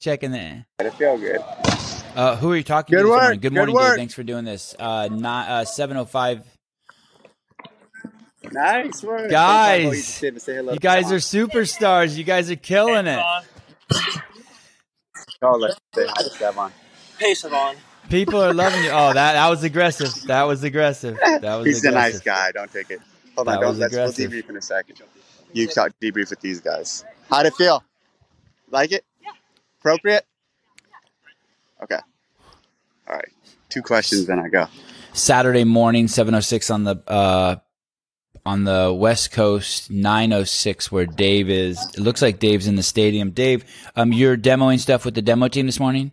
[0.00, 0.64] checking in.
[0.78, 1.40] It feel good.
[2.14, 3.08] Uh, who are you talking Good to?
[3.08, 3.20] this work.
[3.22, 3.40] morning?
[3.40, 3.90] Good Good morning, work.
[3.92, 3.96] Dave.
[3.98, 4.74] Thanks for doing this.
[4.78, 6.44] Uh, not uh, seven oh five.
[8.50, 9.30] Nice work.
[9.30, 12.16] Guys, Say hello You guys are superstars.
[12.16, 13.22] You guys are killing it.
[15.42, 16.72] Oh, let's say hi to Devon.
[17.18, 17.76] Hey, Sevan.
[18.08, 18.90] People are loving you.
[18.90, 20.12] Oh, that that was aggressive.
[20.26, 21.16] That was aggressive.
[21.20, 21.66] That was aggressive.
[21.66, 22.50] He's a nice guy.
[22.52, 23.00] Don't take it.
[23.36, 23.60] Hold That on.
[23.60, 24.30] Don't, was let's, we'll aggressive.
[24.32, 25.02] debrief in a second.
[25.52, 27.04] You talk debrief with these guys.
[27.28, 27.84] How'd it feel?
[28.70, 29.04] Like it?
[29.88, 30.26] Appropriate?
[31.82, 31.98] Okay.
[33.08, 33.28] All right.
[33.68, 34.66] Two questions, then I go.
[35.12, 37.56] Saturday morning, seven oh six on the uh,
[38.44, 41.78] on the West Coast, nine oh six where Dave is.
[41.94, 43.30] It looks like Dave's in the stadium.
[43.30, 43.64] Dave,
[43.96, 46.12] um, you're demoing stuff with the demo team this morning.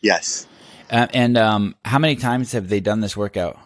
[0.00, 0.46] Yes.
[0.90, 3.58] Uh, and um, how many times have they done this workout?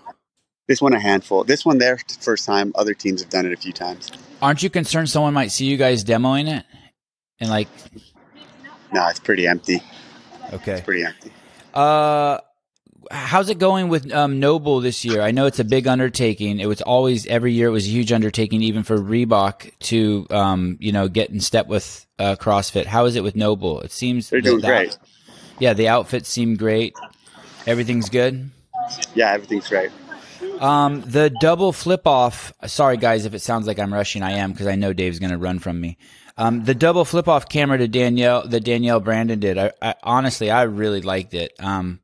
[0.66, 1.44] This one a handful.
[1.44, 2.72] This one their first time.
[2.74, 4.10] Other teams have done it a few times.
[4.42, 6.64] Aren't you concerned someone might see you guys demoing it?
[7.40, 7.68] And like,
[8.92, 9.82] No, it's pretty empty.
[10.52, 10.72] okay.
[10.72, 11.30] It's pretty empty.
[11.74, 12.38] Uh,
[13.10, 15.20] how's it going with um, NOBULL this year?
[15.22, 16.58] I know it's a big undertaking.
[16.60, 20.76] It was always every year it was a huge undertaking, even for Reebok to um,
[20.80, 22.86] you know get in step with uh, CrossFit.
[22.86, 23.80] How is it with NOBULL?
[23.82, 24.98] It seems They're doing the- great.
[25.60, 26.94] Yeah, the outfits seem great.
[27.66, 28.50] Everything's good.
[29.14, 29.90] Yeah, everything's great.
[30.60, 32.52] Um, the double flip off.
[32.66, 35.30] Sorry, guys, if it sounds like I'm rushing, I am because I know Dave's going
[35.30, 35.98] to run from me.
[36.36, 39.58] Um, the double flip off camera to Danielle that Danielle Brandon did.
[39.58, 41.52] I, I honestly, I really liked it.
[41.58, 42.00] Um,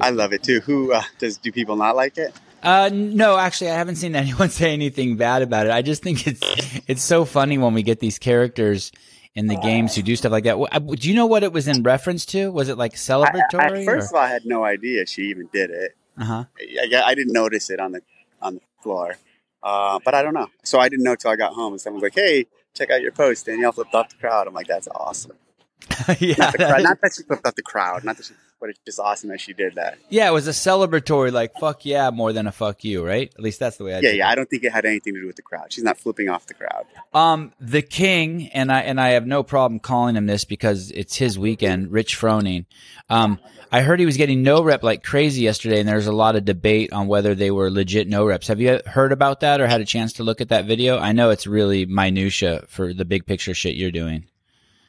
[0.00, 0.60] I love it too.
[0.60, 1.38] Who uh, does?
[1.38, 2.34] Do people not like it?
[2.62, 5.72] Uh, no, actually, I haven't seen anyone say anything bad about it.
[5.72, 6.42] I just think it's
[6.88, 8.90] it's so funny when we get these characters
[9.34, 10.56] in the games who do stuff like that.
[10.56, 12.50] Uh, Do you know what it was in reference to?
[12.52, 13.80] Was it like I, celebratory?
[13.80, 15.96] at first of all, I had no idea she even did it.
[16.18, 16.44] Uh huh.
[16.60, 18.02] I, I didn't notice it on the
[18.40, 19.16] on the floor,
[19.62, 20.48] uh, but I don't know.
[20.62, 23.02] So I didn't know till I got home, and someone was like, "Hey, check out
[23.02, 24.46] your post." Danielle flipped off the crowd.
[24.46, 25.36] I'm like, "That's awesome."
[26.20, 28.78] yeah, Not, crowd, not that she flipped off the crowd, not that she, but it's
[28.86, 29.98] just awesome that she did that.
[30.08, 30.28] yeah.
[30.28, 33.30] It was a celebratory, like fuck yeah, more than a fuck you, right?
[33.34, 34.00] At least that's the way I.
[34.00, 34.28] yeah, yeah.
[34.28, 34.32] it.
[34.32, 35.72] I don't think it had anything to do with the crowd.
[35.72, 36.86] She's not flipping off the crowd.
[37.12, 41.16] Um, the king, and I and I have no problem calling him this because it's
[41.16, 41.92] his weekend.
[41.92, 42.64] Rich Froning.
[43.10, 43.38] Um,
[43.70, 46.44] I heard he was getting no rep like crazy yesterday, and there's a lot of
[46.44, 48.46] debate on whether they were legit no reps.
[48.46, 50.98] Have you heard about that or had a chance to look at that video?
[50.98, 54.26] I know it's really minutia for the big picture shit you're doing.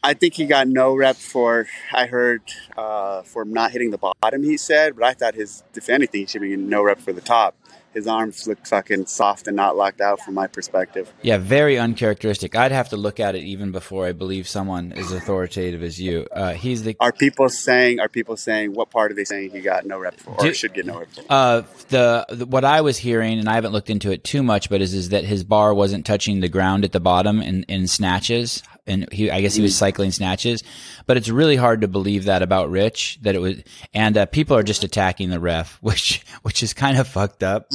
[0.06, 1.66] I think he got no rep for.
[1.92, 2.44] I heard
[2.78, 4.44] uh, for not hitting the bottom.
[4.44, 7.12] He said, but I thought his, if anything, he should be getting no rep for
[7.12, 7.56] the top.
[7.92, 11.12] His arms look fucking soft and not locked out from my perspective.
[11.22, 12.54] Yeah, very uncharacteristic.
[12.54, 16.28] I'd have to look at it even before I believe someone as authoritative as you.
[16.30, 18.02] Uh, he's the Are people saying?
[18.02, 18.74] Are people saying?
[18.74, 21.00] What part are they saying he got no rep for, or Do- should get no
[21.00, 21.24] rep for?
[21.30, 24.70] Uh, the, the what I was hearing, and I haven't looked into it too much,
[24.70, 27.88] but is is that his bar wasn't touching the ground at the bottom in, in
[27.88, 30.64] snatches, and he I guess he was cycling snatches,
[31.06, 33.64] but it's really hard to believe that about Rich that it was,
[33.94, 37.70] and uh, people are just attacking the ref, which which is kind of fucked up,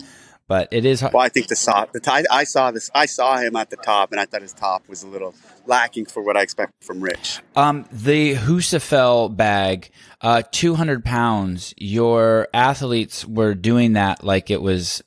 [0.47, 1.00] but it is.
[1.00, 1.12] hard.
[1.12, 1.93] Well, I think the top.
[1.93, 2.91] The t- I saw this.
[2.94, 5.34] I saw him at the top, and I thought his top was a little
[5.66, 7.41] lacking for what I expect from Rich.
[7.54, 9.91] Um, the Husafell bag,
[10.21, 11.72] uh, 200 pounds.
[11.77, 15.03] Your athletes were doing that like it was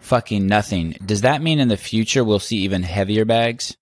[0.00, 0.96] fucking nothing.
[1.06, 3.76] Does that mean in the future we'll see even heavier bags?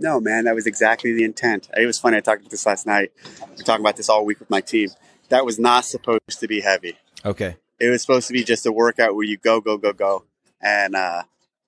[0.00, 1.68] No, man, that was exactly the intent.
[1.76, 2.16] It was funny.
[2.16, 3.12] I talked about this last night.
[3.50, 4.88] We're talking about this all week with my team.
[5.28, 6.96] That was not supposed to be heavy.
[7.24, 7.56] Okay.
[7.78, 10.24] It was supposed to be just a workout where you go, go, go, go,
[10.60, 11.24] and uh,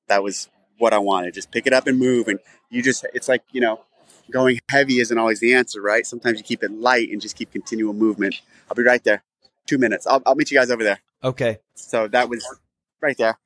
[0.08, 0.48] that was
[0.78, 1.34] what I wanted.
[1.34, 2.38] Just pick it up and move, and
[2.70, 3.04] you just.
[3.12, 3.80] It's like you know,
[4.30, 6.06] going heavy isn't always the answer, right?
[6.06, 8.40] Sometimes you keep it light and just keep continual movement.
[8.68, 9.22] I'll be right there.
[9.66, 10.06] Two minutes.
[10.06, 11.00] I'll, I'll meet you guys over there.
[11.22, 11.58] Okay.
[11.74, 12.44] So that was
[13.00, 13.38] right there.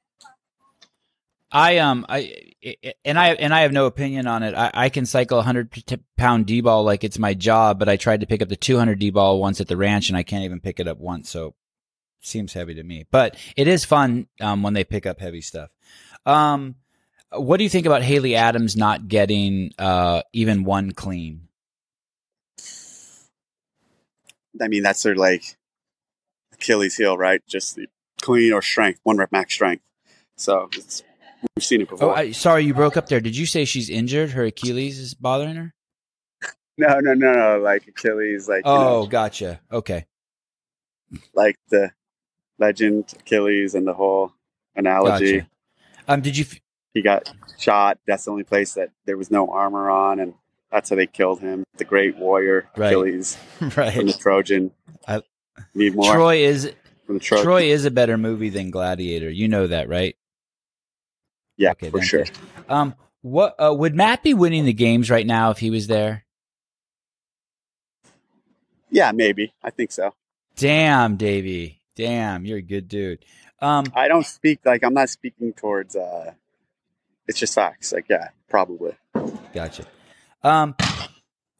[1.50, 2.52] I um I
[3.04, 4.54] and I and I have no opinion on it.
[4.54, 5.70] I, I can cycle a hundred
[6.16, 8.78] pound d ball like it's my job, but I tried to pick up the two
[8.78, 11.30] hundred d ball once at the ranch and I can't even pick it up once.
[11.30, 11.54] So
[12.20, 15.70] seems heavy to me, but it is fun um, when they pick up heavy stuff.
[16.24, 16.74] Um,
[17.30, 21.48] what do you think about Haley Adams not getting uh, even one clean?
[24.60, 25.56] I mean, that's their like
[26.54, 27.42] Achilles heel, right?
[27.46, 27.78] Just
[28.20, 29.84] clean or strength, one rep max strength.
[30.36, 31.02] So it's,
[31.54, 32.16] we've seen it Oh, before.
[32.16, 33.20] I, sorry, you broke up there.
[33.20, 34.30] Did you say she's injured?
[34.30, 35.74] Her Achilles is bothering her?
[36.78, 37.58] no, no, no, no.
[37.62, 39.60] Like Achilles, like you Oh, know, gotcha.
[39.72, 40.06] Okay,
[41.34, 41.90] like the
[42.58, 44.32] legend Achilles and the whole
[44.74, 45.38] analogy.
[45.38, 45.48] gotcha.
[46.08, 46.44] Um, did you?
[46.48, 46.60] F-
[46.94, 47.98] He got shot.
[48.06, 50.34] That's the only place that there was no armor on, and
[50.70, 51.64] that's how they killed him.
[51.78, 53.70] The great warrior Achilles, Right.
[53.70, 54.12] Achilles from the.
[54.12, 54.70] Trojan.
[55.06, 55.22] I-
[55.74, 56.70] Need more Troy is
[57.06, 57.44] from the Trojan.
[57.44, 59.30] Troy is a better movie than Gladiator.
[59.30, 60.14] You know that, right?
[61.56, 62.24] Yeah, Okay, for sure.
[62.68, 66.24] Um, what uh, would Matt be winning the games right now if he was there?
[68.90, 69.52] Yeah, maybe.
[69.62, 70.14] I think so.
[70.56, 71.80] Damn, Davey.
[71.96, 73.24] Damn, you're a good dude.
[73.60, 75.96] Um, I don't speak like I'm not speaking towards.
[75.96, 76.32] uh
[77.26, 77.92] It's just facts.
[77.92, 78.92] Like, yeah, probably.
[79.52, 79.84] Gotcha.
[80.42, 80.76] Um,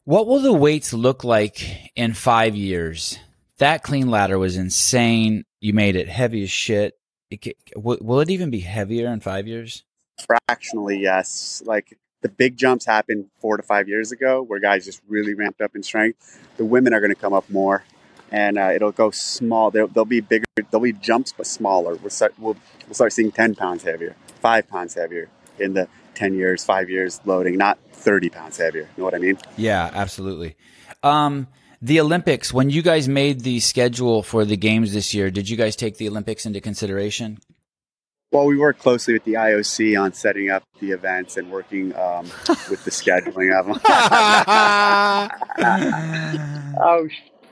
[0.05, 3.19] what will the weights look like in five years?
[3.57, 5.43] That clean ladder was insane.
[5.59, 6.93] You made it heavy as shit.
[7.29, 9.83] It, will, will it even be heavier in five years?
[10.25, 11.61] Fractionally, yes.
[11.65, 15.61] Like the big jumps happened four to five years ago, where guys just really ramped
[15.61, 16.39] up in strength.
[16.57, 17.83] The women are going to come up more,
[18.31, 19.71] and uh, it'll go small.
[19.71, 20.45] There'll, there'll be bigger.
[20.55, 21.95] There'll be jumps, but smaller.
[21.95, 22.33] We'll start.
[22.37, 25.29] We'll, we'll start seeing ten pounds heavier, five pounds heavier
[25.59, 28.89] in the ten years, five years loading, not thirty pounds heavier.
[28.97, 29.37] You know what I mean?
[29.55, 30.55] Yeah, absolutely.
[31.03, 31.47] Um,
[31.81, 35.55] the Olympics, when you guys made the schedule for the games this year, did you
[35.55, 37.37] guys take the Olympics into consideration?
[38.31, 42.25] Well, we work closely with the IOC on setting up the events and working um,
[42.69, 43.79] with the scheduling of them.
[46.81, 47.07] oh,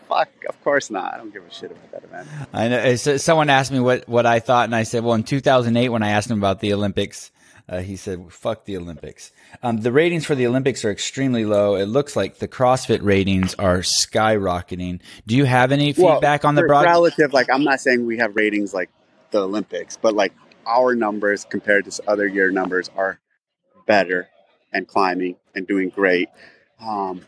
[0.10, 0.30] fuck!
[0.50, 1.14] Of course not.
[1.14, 2.28] I don't give a shit about that event.
[2.54, 2.96] I know.
[2.96, 6.10] Someone asked me what, what I thought, and I said, well, in 2008, when I
[6.10, 7.32] asked him about the Olympics,
[7.70, 9.32] uh, he said, fuck the Olympics.
[9.64, 11.76] Um, the ratings for the Olympics are extremely low.
[11.76, 15.00] It looks like the CrossFit ratings are skyrocketing.
[15.26, 16.84] Do you have any Well, feedback on the broad?
[16.86, 17.32] relative.
[17.34, 18.90] Like, I'm not saying we have ratings like
[19.32, 20.34] the Olympics, but like
[20.66, 23.20] our numbers compared to other year numbers are
[23.86, 24.30] better
[24.74, 26.30] and climbing and doing great.
[26.80, 27.22] Um,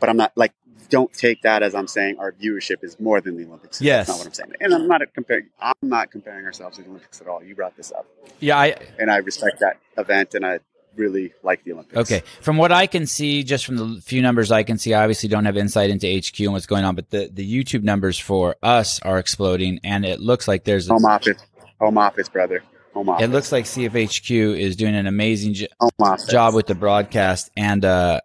[0.00, 0.52] but I'm not like
[0.88, 3.80] don't take that as I'm saying our viewership is more than the Olympics.
[3.80, 4.06] Yes.
[4.06, 4.52] That's not what I'm saying.
[4.60, 5.48] And I'm not comparing.
[5.58, 7.42] I'm not comparing ourselves to the Olympics at all.
[7.42, 8.06] You brought this up,
[8.40, 10.60] yeah, I, and I respect that event, and I
[10.94, 11.96] really like the Olympics.
[11.96, 12.22] Okay.
[12.42, 15.30] From what I can see, just from the few numbers I can see, I obviously
[15.30, 18.56] don't have insight into HQ and what's going on, but the, the YouTube numbers for
[18.62, 21.42] us are exploding, and it looks like there's a, Home office,
[21.80, 22.62] home office, brother.
[22.94, 23.24] Home office.
[23.24, 25.66] it looks like CFHQ is doing an amazing jo-
[26.28, 28.20] job with the broadcast, and uh,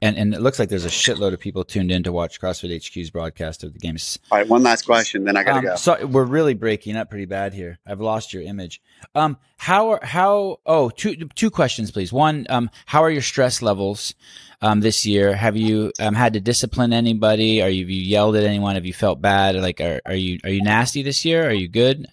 [0.00, 2.76] and and it looks like there's a shitload of people tuned in to watch CrossFit
[2.76, 4.18] HQ's broadcast of the games.
[4.30, 5.76] All right, one last question, then I gotta Um, go.
[5.76, 7.78] So we're really breaking up pretty bad here.
[7.86, 8.80] I've lost your image.
[9.14, 10.58] Um, how are how?
[10.66, 12.12] Oh, two two questions, please.
[12.12, 14.14] One, um, how are your stress levels
[14.60, 15.34] um, this year?
[15.34, 17.62] Have you um, had to discipline anybody?
[17.62, 18.74] Are you, have you yelled at anyone?
[18.76, 19.56] Have you felt bad?
[19.56, 21.48] Like, are, are you are you nasty this year?
[21.48, 22.06] Are you good?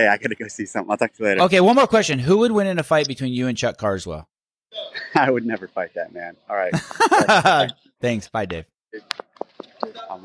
[0.00, 0.90] Hey, I gotta go see something.
[0.90, 1.42] I'll talk to you later.
[1.42, 2.18] Okay, one more question.
[2.18, 4.26] Who would win in a fight between you and Chuck Carswell?
[5.14, 6.36] I would never fight that man.
[6.48, 6.72] All right.
[8.00, 8.28] Thanks.
[8.28, 8.64] Bye, Dave.
[10.10, 10.24] I'm